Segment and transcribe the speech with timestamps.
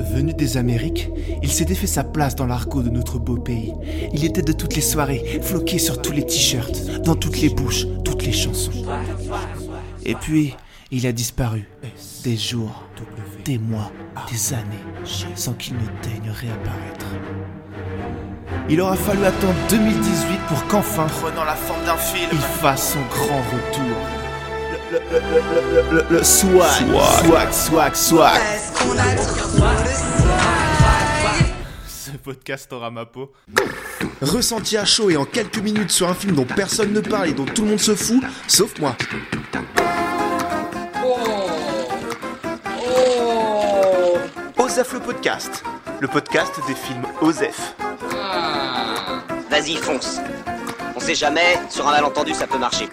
[0.00, 1.08] Venu des Amériques,
[1.42, 3.72] il s'était fait sa place dans l'argot de notre beau pays.
[4.12, 7.86] Il était de toutes les soirées, floqué sur tous les t-shirts, dans toutes les bouches,
[8.04, 8.72] toutes les chansons.
[10.04, 10.56] Et puis,
[10.90, 11.68] il a disparu.
[12.24, 12.84] Des jours,
[13.44, 13.90] des mois,
[14.30, 14.84] des années,
[15.36, 17.06] sans qu'il ne daigne réapparaître.
[18.68, 22.28] Il aura fallu attendre 2018 pour qu'enfin, Prenant la forme d'un film.
[22.32, 23.96] il fasse son grand retour.
[24.92, 26.84] Le, le- le- le- le- le swag,
[27.24, 28.40] swag, swag, swag.
[31.86, 33.32] Ce podcast aura ma peau.
[34.22, 37.32] Ressenti à chaud et en quelques minutes sur un film dont personne ne parle et
[37.32, 38.96] dont tout le monde se fout, sauf moi.
[44.58, 45.64] Osef le podcast.
[46.00, 47.74] Le podcast des films Osef.
[49.50, 50.20] Vas-y, fonce.
[50.96, 52.88] On sait jamais, sur un malentendu, ça peut marcher.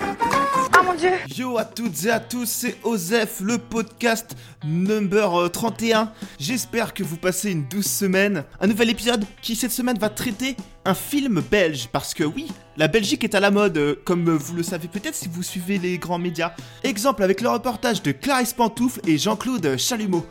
[1.35, 6.11] Yo à toutes et à tous, c'est Osef, le podcast number euh, 31.
[6.39, 8.43] J'espère que vous passez une douce semaine.
[8.59, 10.55] Un nouvel épisode qui cette semaine va traiter
[10.85, 11.89] un film belge.
[11.91, 15.15] Parce que oui, la Belgique est à la mode, euh, comme vous le savez peut-être
[15.15, 16.53] si vous suivez les grands médias.
[16.83, 20.25] Exemple avec le reportage de Clarisse Pantoufle et Jean-Claude Chalumeau.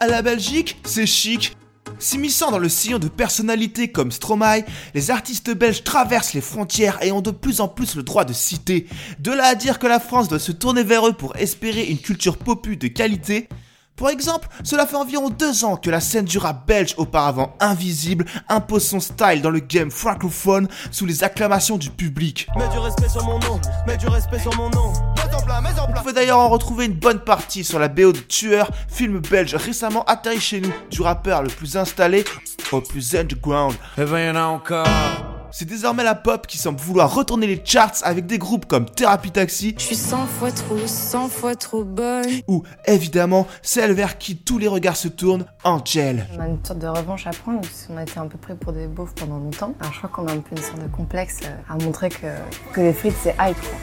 [0.00, 1.56] À la Belgique, c'est chic.
[1.98, 4.64] S'immisçant dans le sillon de personnalités comme Stromae,
[4.94, 8.32] les artistes belges traversent les frontières et ont de plus en plus le droit de
[8.32, 8.86] citer.
[9.20, 11.98] De là à dire que la France doit se tourner vers eux pour espérer une
[11.98, 13.48] culture popu de qualité.
[13.96, 18.24] Pour exemple, cela fait environ deux ans que la scène du rap belge, auparavant invisible,
[18.48, 22.48] impose son style dans le game francophone sous les acclamations du public.
[22.56, 23.60] Mets du respect sur mon nom.
[23.86, 24.92] Mets du respect sur mon nom.
[25.16, 26.02] Mets en plat, mets en On plat.
[26.02, 30.02] peut d'ailleurs en retrouver une bonne partie sur la BO de Tueur, film belge récemment
[30.06, 32.24] atterri chez nous, du rappeur le plus installé
[32.72, 33.76] au plus underground.
[33.96, 35.33] Eh ben, y en a encore.
[35.56, 39.30] C'est désormais la pop qui semble vouloir retourner les charts avec des groupes comme Therapy
[39.30, 42.26] Taxi Je suis 100 fois trop, 100 fois trop bonne.
[42.48, 46.26] ou évidemment celle vers qui tous les regards se tournent, Angel.
[46.36, 48.56] On a une sorte de revanche à prendre parce qu'on a été un peu pris
[48.56, 49.76] pour des beaufs pendant longtemps.
[49.78, 52.26] Alors je crois qu'on a un peu une sorte de complexe euh, à montrer que,
[52.72, 53.78] que les frites c'est hype quoi.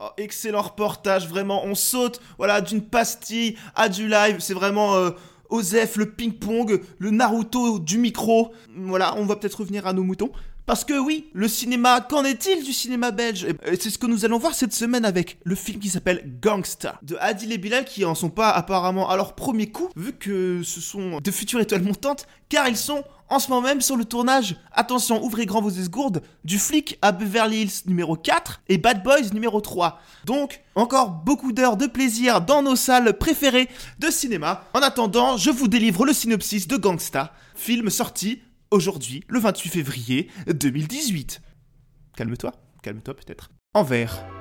[0.00, 5.10] Oh, excellent reportage, vraiment, on saute voilà, d'une pastille à du live, c'est vraiment euh,
[5.48, 8.52] Osef, le ping-pong, le Naruto du micro.
[8.76, 10.30] Voilà, on va peut-être revenir à nos moutons.
[10.66, 13.46] Parce que oui, le cinéma, qu'en est-il du cinéma belge?
[13.80, 17.16] C'est ce que nous allons voir cette semaine avec le film qui s'appelle Gangsta de
[17.20, 20.80] Adil et Bilal qui en sont pas apparemment à leur premier coup, vu que ce
[20.80, 24.56] sont de futures étoiles montantes, car ils sont en ce moment même sur le tournage,
[24.72, 29.32] attention, ouvrez grand vos esgourdes, du flic à Beverly Hills numéro 4 et Bad Boys
[29.32, 30.00] numéro 3.
[30.24, 33.68] Donc, encore beaucoup d'heures de plaisir dans nos salles préférées
[33.98, 34.64] de cinéma.
[34.74, 40.30] En attendant, je vous délivre le synopsis de Gangsta, film sorti aujourd'hui, le 28 février
[40.46, 41.40] 2018.
[42.16, 42.52] Calme-toi,
[42.82, 43.50] calme-toi peut-être.
[43.74, 44.37] Envers.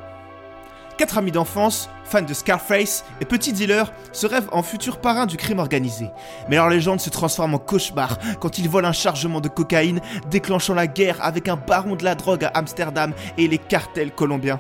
[0.98, 5.38] Quatre amis d'enfance, fans de Scarface et petits dealers, se rêvent en futur parrain du
[5.38, 6.10] crime organisé.
[6.50, 10.74] Mais leur légende se transforme en cauchemar quand ils volent un chargement de cocaïne, déclenchant
[10.74, 14.60] la guerre avec un baron de la drogue à Amsterdam et les cartels colombiens.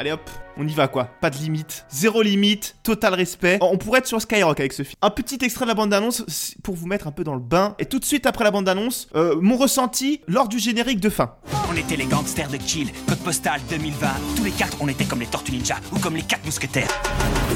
[0.00, 3.58] Allez hop, on y va quoi, pas de limite, zéro limite, total respect.
[3.60, 4.94] On pourrait être sur Skyrock avec ce film.
[5.02, 6.24] Un petit extrait de la bande-annonce
[6.62, 7.74] pour vous mettre un peu dans le bain.
[7.78, 11.34] Et tout de suite après la bande-annonce, euh, mon ressenti lors du générique de fin.
[11.70, 14.08] On était les gangsters de Kill, code postal 2020.
[14.36, 16.88] Tous les quatre, on était comme les Tortues Ninja ou comme les quatre mousquetaires.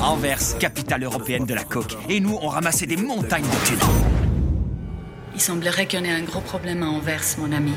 [0.02, 1.96] Anvers, capitale européenne de la coke.
[2.10, 3.78] Et nous, on ramassait des montagnes de thunes.
[5.34, 7.72] Il semblerait qu'il y en ait un gros problème à Anvers, mon ami.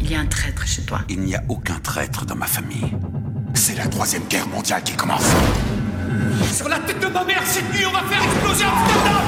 [0.00, 1.00] Il y a un traître chez toi.
[1.08, 2.92] Il n'y a aucun traître dans ma famille.
[3.60, 5.26] C'est la troisième guerre mondiale qui commence.
[6.50, 9.22] Sur la tête de ma mère, cette nuit, on va faire exploser Amsterdam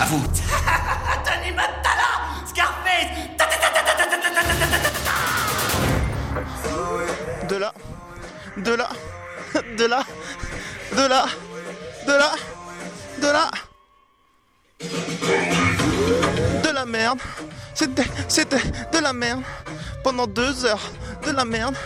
[0.00, 0.24] À vous.
[1.24, 2.10] Tony Matala
[2.48, 3.06] Scarface
[7.48, 7.72] De là.
[8.56, 8.88] De là.
[9.78, 10.02] De là.
[10.96, 11.26] De là.
[12.08, 12.32] De là.
[13.22, 13.50] De là.
[16.64, 17.20] De la merde.
[17.72, 18.08] C'était.
[18.26, 18.62] C'était
[18.92, 19.42] de la merde.
[20.02, 20.90] Pendant deux heures.
[21.24, 21.76] De la merde.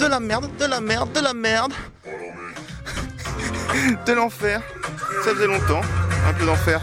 [0.00, 0.56] De la merde.
[0.56, 1.12] De la merde.
[1.12, 1.74] De la merde.
[4.06, 4.62] De l'enfer.
[5.22, 5.82] Ça faisait longtemps.
[6.26, 6.80] Un peu d'enfer.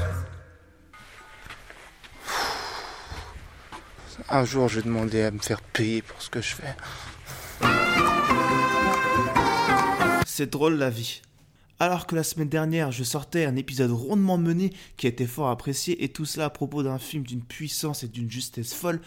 [4.29, 6.75] Un jour, je vais demander à me faire payer pour ce que je fais.
[10.27, 11.23] C'est drôle la vie.
[11.79, 15.49] Alors que la semaine dernière, je sortais un épisode rondement mené qui a été fort
[15.49, 18.99] apprécié, et tout cela à propos d'un film d'une puissance et d'une justesse folle,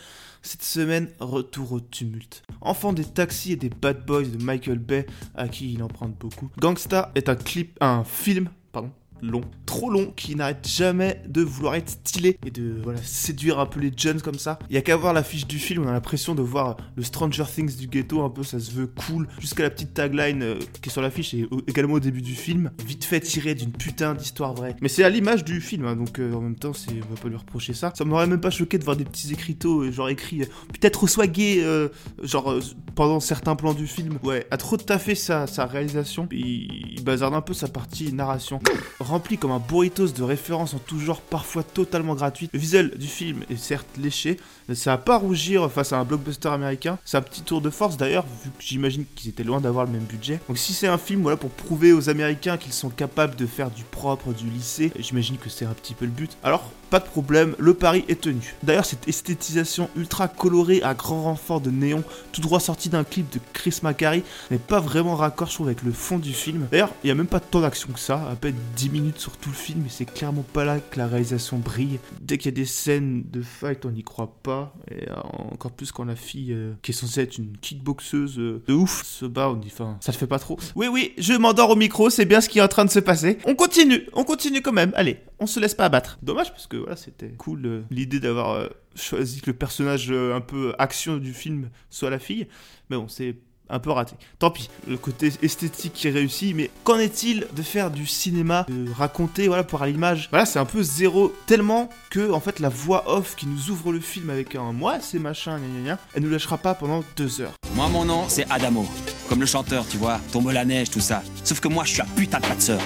[0.42, 2.44] cette semaine, retour au tumulte.
[2.60, 6.48] Enfant des taxis et des bad boys de Michael Bay, à qui il emprunte beaucoup,
[6.58, 11.74] Gangsta est un clip, un film, pardon, long, trop long qui n'arrête jamais de vouloir
[11.74, 14.58] être stylé et de séduire un peu les jeunes comme ça.
[14.68, 17.44] Il y a qu'à voir l'affiche du film, on a l'impression de voir le Stranger
[17.52, 20.88] Things du ghetto, un peu ça se veut cool, jusqu'à la petite tagline euh, qui
[20.88, 24.54] est sur l'affiche et également au début du film, vite fait tiré d'une putain d'histoire
[24.54, 24.76] vraie.
[24.80, 27.20] Mais c'est à l'image du film, hein, donc euh, en même temps, c'est, on va
[27.20, 27.92] pas lui reprocher ça.
[27.94, 31.00] Ça m'aurait même pas choqué de voir des petits écriteaux, euh, genre écrit euh, peut-être
[31.38, 31.88] euh,
[32.22, 32.54] genre
[32.94, 34.18] pendant certains plans du film.
[34.22, 38.60] Ouais, a trop taffé sa, sa réalisation, il, il bazarde un peu sa partie narration.
[39.10, 42.52] Rempli comme un burritos de références en tout genre, parfois totalement gratuites.
[42.52, 44.36] Le visuel du film est certes léché,
[44.68, 46.96] mais ça a pas rougir face à un blockbuster américain.
[47.04, 49.90] C'est un petit tour de force d'ailleurs, vu que j'imagine qu'ils étaient loin d'avoir le
[49.90, 50.38] même budget.
[50.46, 53.72] Donc si c'est un film voilà, pour prouver aux Américains qu'ils sont capables de faire
[53.72, 56.36] du propre, du lycée, j'imagine que c'est un petit peu le but.
[56.44, 58.54] Alors, pas de problème, le pari est tenu.
[58.62, 63.32] D'ailleurs, cette esthétisation ultra colorée à grand renfort de néon, tout droit sorti d'un clip
[63.32, 66.68] de Chris McCarry, n'est pas vraiment raccord, je trouve, avec le fond du film.
[66.70, 69.36] D'ailleurs, il y a même pas tant d'action que ça, à peine 10 minutes sur
[69.36, 71.98] tout le film, et c'est clairement pas là que la réalisation brille.
[72.20, 75.14] Dès qu'il y a des scènes de fight, on n'y croit pas, et euh,
[75.52, 79.04] encore plus quand la fille, euh, qui est censée être une kickboxeuse euh, de ouf,
[79.04, 80.58] se bat, on dit, enfin, ça le fait pas trop.
[80.76, 83.00] Oui, oui, je m'endors au micro, c'est bien ce qui est en train de se
[83.00, 83.38] passer.
[83.46, 86.18] On continue, on continue quand même, allez, on se laisse pas abattre.
[86.22, 91.16] Dommage, parce que voilà, c'était cool l'idée d'avoir choisi que le personnage un peu action
[91.16, 92.46] du film soit la fille,
[92.90, 93.36] mais bon, c'est
[93.70, 94.14] un peu raté.
[94.38, 98.66] Tant pis, le côté esthétique qui est réussi, mais qu'en est-il de faire du cinéma,
[98.68, 100.28] de raconter, voilà, pour à l'image?
[100.30, 103.92] Voilà, c'est un peu zéro, tellement que, en fait, la voix off qui nous ouvre
[103.92, 107.04] le film avec un moi, c'est machin, gna gna gna, elle nous lâchera pas pendant
[107.16, 107.54] deux heures.
[107.74, 108.86] Moi, mon nom, c'est Adamo.
[109.28, 111.22] Comme le chanteur, tu vois, tombe la neige, tout ça.
[111.44, 112.78] Sauf que moi, je suis un putain de pas.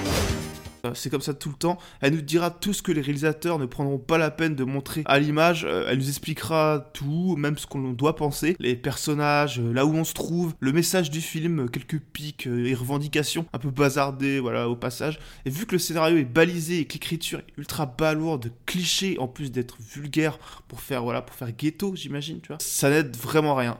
[0.94, 1.78] C'est comme ça tout le temps.
[2.00, 5.02] Elle nous dira tout ce que les réalisateurs ne prendront pas la peine de montrer
[5.06, 5.64] à l'image.
[5.64, 8.56] Euh, Elle nous expliquera tout, même ce qu'on doit penser.
[8.58, 12.66] Les personnages, euh, là où on se trouve, le message du film, quelques pics euh,
[12.66, 15.18] et revendications un peu bazardées, voilà, au passage.
[15.44, 19.28] Et vu que le scénario est balisé et que l'écriture est ultra balourde, cliché, en
[19.28, 20.38] plus d'être vulgaire
[20.68, 23.78] pour faire, voilà, pour faire ghetto, j'imagine, tu vois, ça n'aide vraiment rien.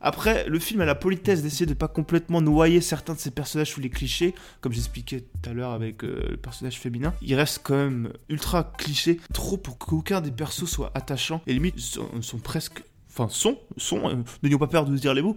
[0.00, 3.72] Après, le film a la politesse d'essayer de pas complètement noyer certains de ses personnages
[3.72, 7.12] sous les clichés, comme j'expliquais tout à l'heure avec euh, le personnage féminin.
[7.20, 11.78] Il reste quand même ultra cliché, trop pour qu'aucun des persos soit attachant, et limite
[11.78, 15.36] sont, sont presque, enfin sont, sont, euh, n'ayons pas peur de dire les mots,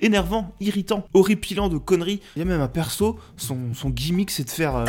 [0.00, 2.20] énervant, irritant, horripilant de conneries.
[2.36, 4.76] Il y a même un perso, son, son gimmick c'est de faire...
[4.76, 4.84] euh,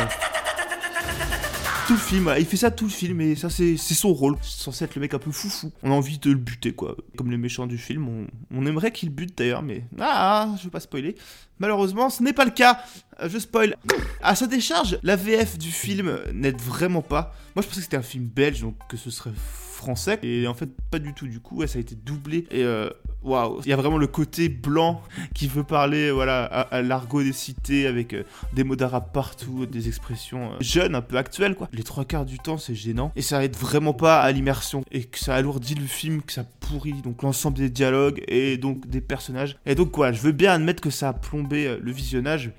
[1.88, 4.36] tout le film, il fait ça tout le film et ça c'est son rôle.
[4.42, 5.72] C'est censé être le mec un peu foufou.
[5.82, 6.94] On a envie de le buter quoi.
[7.16, 10.70] Comme les méchants du film, on, on aimerait qu'il bute d'ailleurs, mais ah, je veux
[10.70, 11.16] pas spoiler.
[11.58, 12.82] Malheureusement, ce n'est pas le cas.
[13.22, 13.74] Euh, Je spoil.
[14.22, 17.34] À sa décharge, la VF du film n'aide vraiment pas.
[17.56, 19.32] Moi, je pensais que c'était un film belge, donc que ce serait
[19.78, 20.18] français.
[20.22, 21.26] Et en fait, pas du tout.
[21.26, 22.46] Du coup, ouais, ça a été doublé.
[22.50, 22.90] Et euh,
[23.22, 25.00] waouh, il y a vraiment le côté blanc
[25.34, 29.88] qui veut parler, voilà, à, l'argot des cités avec euh, des mots d'arabe partout, des
[29.88, 31.68] expressions euh, jeunes, un peu actuelles, quoi.
[31.72, 33.12] Les trois quarts du temps, c'est gênant.
[33.16, 34.84] Et ça aide vraiment pas à l'immersion.
[34.90, 38.86] Et que ça alourdit le film, que ça pourrit donc l'ensemble des dialogues et donc
[38.86, 39.56] des personnages.
[39.64, 42.52] Et donc, voilà, je veux bien admettre que ça a plombé le visionnage.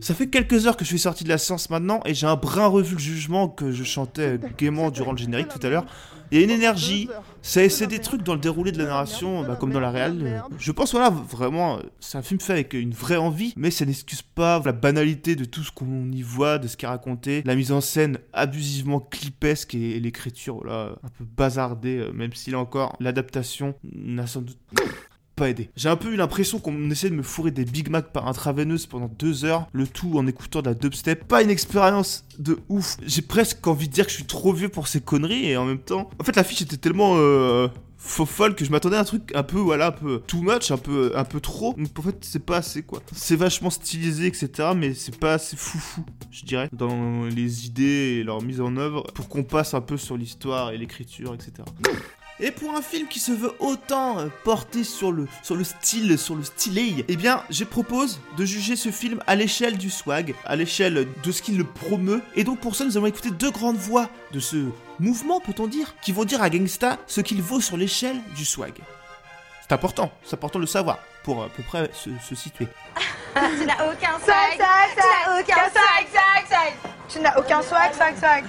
[0.00, 2.36] Ça fait quelques heures que je suis sorti de la séance maintenant et j'ai un
[2.36, 5.86] brin revu le jugement que je chantais gaiement durant le générique tout à l'heure.
[6.30, 7.08] Il y a une énergie,
[7.42, 10.42] c'est des trucs dans le déroulé de la narration, bah, comme dans la réelle.
[10.58, 14.22] Je pense voilà vraiment, c'est un film fait avec une vraie envie, mais ça n'excuse
[14.22, 17.54] pas la banalité de tout ce qu'on y voit, de ce qui est raconté, la
[17.54, 22.58] mise en scène abusivement clipesque et, l'écriture voilà un peu bazardée, euh, même si là
[22.58, 24.58] encore l'adaptation n'a sans doute
[25.34, 25.70] pas aidé.
[25.76, 28.86] J'ai un peu eu l'impression qu'on essayait de me fourrer des Big Mac par intraveineuse
[28.86, 31.24] pendant deux heures, le tout en écoutant de la dubstep.
[31.24, 32.96] Pas une expérience de ouf.
[33.04, 35.64] J'ai presque envie de dire que je suis trop vieux pour ces conneries et en
[35.64, 36.10] même temps.
[36.20, 37.14] En fait, l'affiche était tellement.
[37.16, 37.68] Euh
[38.04, 40.70] faux folle que je m'attendais à un truc un peu voilà un peu too much
[40.70, 44.26] un peu un peu trop donc en fait c'est pas assez quoi c'est vachement stylisé
[44.26, 48.76] etc mais c'est pas assez foufou je dirais dans les idées et leur mise en
[48.76, 51.64] œuvre pour qu'on passe un peu sur l'histoire et l'écriture etc
[52.40, 56.18] et pour un film qui se veut autant euh, porter sur le, sur le style,
[56.18, 60.34] sur le stylet, eh bien, je propose de juger ce film à l'échelle du swag,
[60.44, 62.22] à l'échelle de ce qu'il le promeut.
[62.34, 65.94] Et donc pour ça, nous allons écouter deux grandes voix de ce mouvement, peut-on dire,
[66.02, 68.74] qui vont dire à Gangsta ce qu'il vaut sur l'échelle du swag.
[69.62, 72.68] C'est important, c'est important de le savoir pour à peu près se, se situer.
[73.34, 76.72] Tu n'as aucun swag, tu n'as aucun swag, swag, swag.
[77.08, 78.44] Tu n'as aucun swag, swag, swag.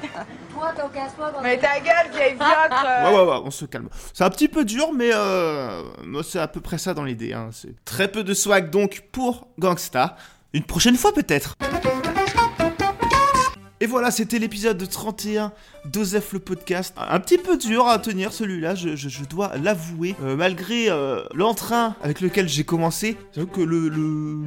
[1.43, 2.85] Mais ta gueule, vieille viotre.
[2.85, 3.89] Ouais, ouais, ouais, on se calme.
[4.13, 7.33] C'est un petit peu dur, mais euh, moi, c'est à peu près ça dans l'idée.
[7.33, 7.49] Hein.
[7.51, 10.15] C'est très peu de swag donc pour Gangsta.
[10.53, 11.55] Une prochaine fois peut-être.
[13.85, 15.51] Et voilà, c'était l'épisode 31
[15.85, 16.95] d'Osef le podcast.
[16.97, 20.15] Un petit peu dur à tenir celui-là, je, dois l'avouer.
[20.23, 23.91] Euh, malgré euh, l'entrain avec lequel j'ai commencé, j'avoue que le,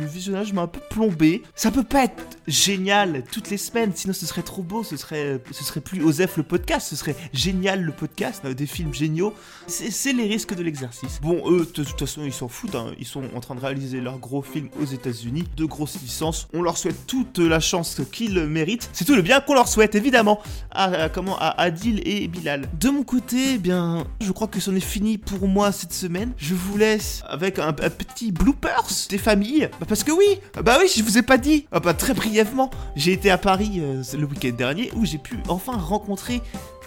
[0.05, 1.45] visionnage m'a un peu plombé.
[1.55, 5.41] Ça peut pas être génial toutes les semaines, sinon ce serait trop beau, ce serait,
[5.53, 9.35] ce serait plus Osef le podcast, ce serait génial le podcast, euh, des films géniaux.
[9.69, 11.21] C'est les risques de l'exercice.
[11.23, 12.93] Bon, eux, de toute façon, ils s'en foutent, hein.
[12.99, 16.49] ils sont en train de réaliser leur gros film aux États-Unis, de grosses licences.
[16.53, 18.91] On leur souhaite toute la chance qu'ils méritent.
[18.93, 20.41] C'est tout le bien qu'on leur souhaite, évidemment.
[20.73, 22.65] À, à- comment, Adil et Bilal.
[22.81, 26.33] De mon côté, eh bien, je crois que c'en est fini pour moi cette semaine.
[26.39, 29.69] Je vous laisse avec un, un petit bloopers des familles.
[29.81, 31.67] Bah, parce que oui, bah oui, je vous ai pas dit.
[31.73, 35.37] Ah bah, très brièvement, j'ai été à Paris euh, le week-end dernier où j'ai pu
[35.49, 36.41] enfin rencontrer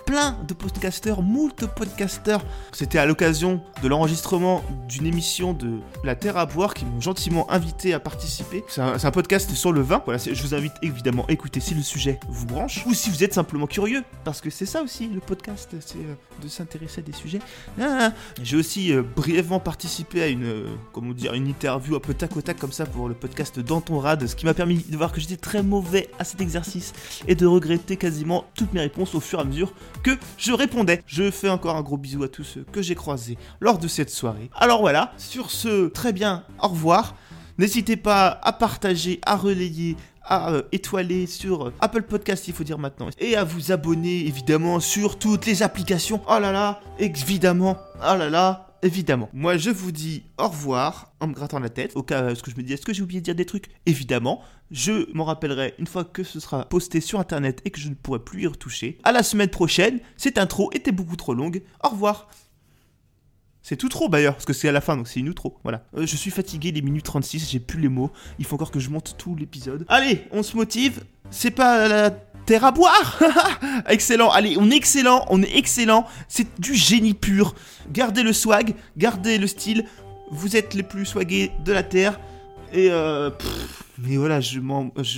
[0.06, 2.44] plein de podcasteurs, moult podcasteurs.
[2.72, 7.50] C'était à l'occasion de l'enregistrement d'une émission de La Terre à boire qui m'ont gentiment
[7.52, 8.64] invité à participer.
[8.68, 10.04] C'est un, podcast sur le vin.
[10.08, 13.34] Je vous invite évidemment à écouter si le sujet vous branche ou si vous êtes
[13.34, 14.04] simplement curieux.
[14.24, 17.40] Parce que c'est ça aussi le podcast, c'est euh, de s'intéresser à des sujets.
[17.80, 22.14] Ah, J'ai aussi euh, brièvement participé à une, euh, comment dire, une interview un peu
[22.14, 24.98] tac au tac comme ça pour le podcast Danton Rad, ce qui m'a permis de
[24.98, 26.94] voir que j'étais très mauvais à cet exercice
[27.28, 31.04] et de regretter quasiment toutes mes réponses au fur et à mesure que je répondais.
[31.06, 34.10] Je fais encore un gros bisou à tous ceux que j'ai croisés lors de cette
[34.10, 34.50] soirée.
[34.56, 37.16] Alors voilà, sur ce, très bien, au revoir.
[37.58, 42.64] N'hésitez pas à partager, à relayer, à euh, étoiler sur euh, Apple Podcast, il faut
[42.64, 46.22] dire maintenant, et à vous abonner évidemment sur toutes les applications.
[46.28, 48.71] Oh là là, évidemment, oh là là.
[48.84, 49.30] Évidemment.
[49.34, 51.92] Moi, je vous dis au revoir en me grattant la tête.
[51.96, 53.70] Au cas où que je me dis, est-ce que j'ai oublié de dire des trucs?
[53.86, 54.42] Évidemment.
[54.72, 57.94] Je m'en rappellerai une fois que ce sera posté sur internet et que je ne
[57.94, 58.98] pourrai plus y retoucher.
[59.04, 60.00] À la semaine prochaine.
[60.18, 61.62] Cette intro était beaucoup trop longue.
[61.84, 62.30] Au revoir.
[63.64, 65.60] C'est tout trop d'ailleurs, parce que c'est à la fin, donc c'est une outro.
[65.64, 65.86] Voilà.
[65.96, 68.12] Euh, je suis fatigué, les minutes 36, j'ai plus les mots.
[68.40, 69.86] Il faut encore que je monte tout l'épisode.
[69.88, 71.04] Allez, on se motive.
[71.30, 72.10] C'est pas la
[72.60, 73.20] à boire
[73.88, 76.06] Excellent, allez, on est excellent, on est excellent.
[76.28, 77.56] C'est du génie pur.
[77.92, 79.86] Gardez le swag, gardez le style.
[80.32, 82.20] Vous êtes les plus swagués de la terre.
[82.74, 83.30] Et euh,
[83.98, 84.60] mais voilà, je,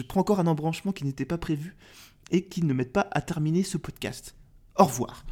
[0.02, 1.76] prends encore un embranchement qui n'était pas prévu
[2.32, 4.36] et qui ne m'aide pas à terminer ce podcast.
[4.76, 5.24] Au revoir.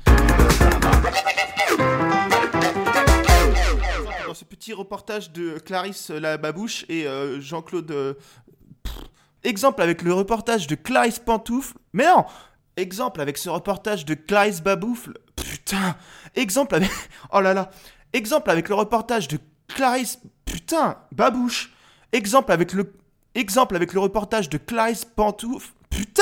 [4.27, 7.91] Dans ce petit reportage de Clarisse la babouche et euh, Jean-Claude.
[7.91, 8.13] euh,
[9.43, 11.77] exemple avec le reportage de Clarisse Pantoufle.
[11.93, 12.25] Mais non
[12.77, 15.17] Exemple avec ce reportage de Clarisse Baboufle.
[15.35, 15.95] Putain
[16.35, 16.91] Exemple avec.
[17.33, 17.69] Oh là là
[18.13, 20.19] Exemple avec le reportage de Clarisse.
[20.45, 21.71] Putain Babouche
[22.11, 22.93] Exemple avec le.
[23.35, 25.71] Exemple avec le reportage de Clarisse Pantoufle.
[25.89, 26.21] Putain